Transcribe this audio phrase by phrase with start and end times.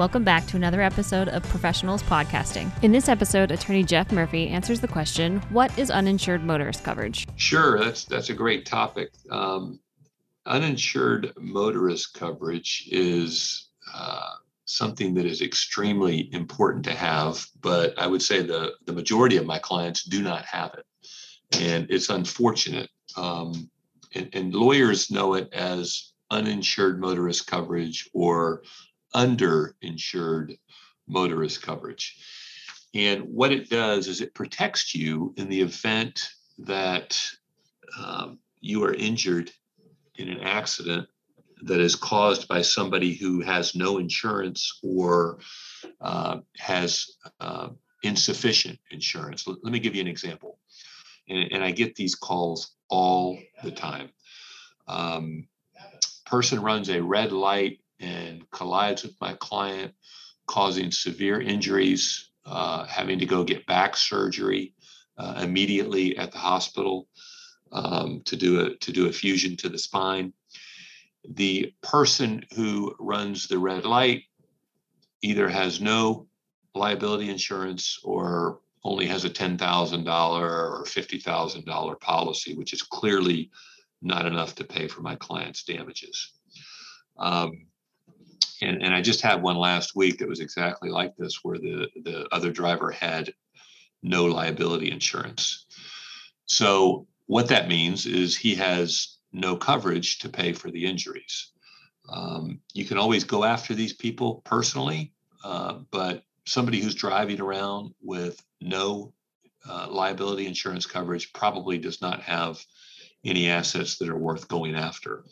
[0.00, 2.70] Welcome back to another episode of Professionals Podcasting.
[2.82, 7.28] In this episode, attorney Jeff Murphy answers the question What is uninsured motorist coverage?
[7.36, 9.10] Sure, that's, that's a great topic.
[9.30, 9.78] Um,
[10.46, 18.22] uninsured motorist coverage is uh, something that is extremely important to have, but I would
[18.22, 20.86] say the, the majority of my clients do not have it.
[21.60, 22.88] And it's unfortunate.
[23.18, 23.68] Um,
[24.14, 28.62] and, and lawyers know it as uninsured motorist coverage or
[29.14, 30.58] underinsured
[31.06, 32.16] motorist coverage.
[32.94, 36.28] And what it does is it protects you in the event
[36.58, 37.20] that
[37.98, 39.50] um, you are injured
[40.16, 41.08] in an accident
[41.62, 45.38] that is caused by somebody who has no insurance or
[46.00, 47.06] uh, has
[47.40, 47.68] uh,
[48.02, 49.46] insufficient insurance.
[49.46, 50.58] Let, let, me give you an example.
[51.28, 54.10] And, and, I get these calls all the time.
[54.88, 55.48] Um,
[56.24, 59.94] person runs a red light and collides with my client,
[60.46, 64.74] causing severe injuries, uh, having to go get back surgery
[65.18, 67.08] uh, immediately at the hospital
[67.72, 70.32] um, to do a to do a fusion to the spine.
[71.28, 74.24] The person who runs the red light
[75.22, 76.26] either has no
[76.74, 83.50] liability insurance or only has a $10,000 or $50,000 policy, which is clearly
[84.00, 86.32] not enough to pay for my client's damages.
[87.18, 87.66] Um,
[88.62, 91.88] and, and I just had one last week that was exactly like this, where the,
[92.04, 93.32] the other driver had
[94.02, 95.66] no liability insurance.
[96.46, 101.52] So what that means is he has no coverage to pay for the injuries.
[102.08, 105.12] Um, you can always go after these people personally,
[105.44, 109.12] uh, but somebody who's driving around with no
[109.68, 112.58] uh, liability insurance coverage probably does not have
[113.24, 115.24] any assets that are worth going after.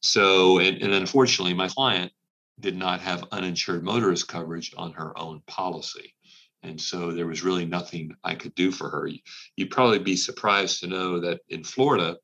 [0.00, 2.12] So, and, and unfortunately, my client
[2.60, 6.14] did not have uninsured motorist coverage on her own policy.
[6.62, 9.08] And so there was really nothing I could do for her.
[9.56, 12.16] You'd probably be surprised to know that in Florida,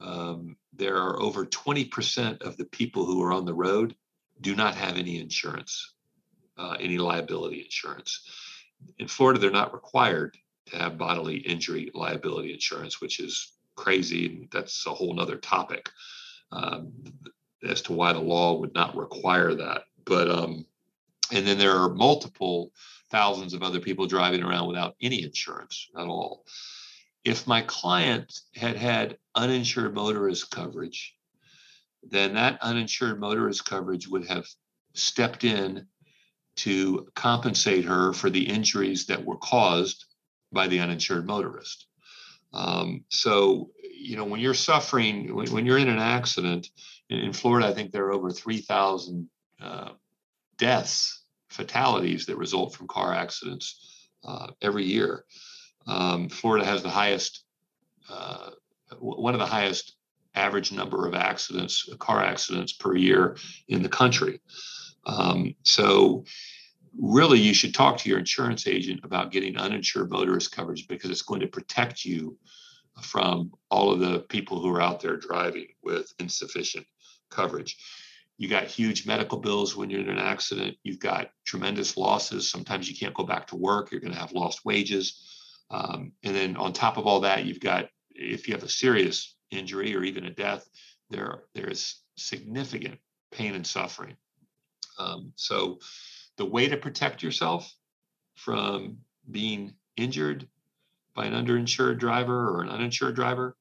[0.00, 3.94] um, there are over 20% of the people who are on the road
[4.40, 5.94] do not have any insurance,
[6.56, 8.22] uh, any liability insurance.
[8.98, 14.26] In Florida, they're not required to have bodily injury liability insurance, which is crazy.
[14.26, 15.90] And that's a whole nother topic.
[16.52, 16.92] Um,
[17.66, 19.82] as to why the law would not require that.
[20.04, 20.64] But um,
[21.32, 22.72] and then there are multiple
[23.10, 26.44] thousands of other people driving around without any insurance at all.
[27.24, 31.14] If my client had had uninsured motorist coverage,
[32.02, 34.46] then that uninsured motorist coverage would have
[34.94, 35.86] stepped in
[36.56, 40.06] to compensate her for the injuries that were caused
[40.52, 41.86] by the uninsured motorist.
[42.52, 46.68] Um, so, you know, when you're suffering, when, when, you're in an accident,
[47.10, 49.28] in Florida, I think there are over 3,000
[49.60, 49.90] uh,
[50.56, 55.24] deaths, fatalities that result from car accidents uh, every year.
[55.86, 57.44] Um, Florida has the highest,
[58.08, 58.50] uh,
[58.98, 59.96] one of the highest
[60.36, 63.36] average number of accidents, car accidents per year
[63.68, 64.40] in the country.
[65.04, 66.24] Um, so,
[66.96, 71.22] really, you should talk to your insurance agent about getting uninsured motorist coverage because it's
[71.22, 72.36] going to protect you
[73.02, 76.86] from all of the people who are out there driving with insufficient
[77.30, 77.76] coverage.
[78.38, 80.76] You got huge medical bills when you're in an accident.
[80.82, 82.50] You've got tremendous losses.
[82.50, 83.90] Sometimes you can't go back to work.
[83.90, 85.26] You're going to have lost wages.
[85.70, 89.36] Um, and then on top of all that, you've got if you have a serious
[89.50, 90.68] injury or even a death,
[91.10, 92.98] there there is significant
[93.30, 94.16] pain and suffering.
[94.98, 95.78] Um, so
[96.36, 97.72] the way to protect yourself
[98.36, 98.98] from
[99.30, 100.48] being injured
[101.14, 103.56] by an underinsured driver or an uninsured driver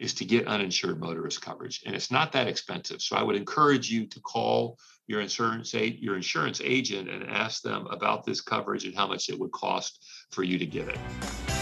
[0.00, 1.82] is to get uninsured motorist coverage.
[1.86, 3.00] And it's not that expensive.
[3.02, 7.86] So I would encourage you to call your insurance your insurance agent and ask them
[7.88, 11.59] about this coverage and how much it would cost for you to get it.